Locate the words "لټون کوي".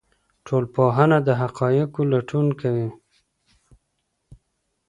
2.11-2.89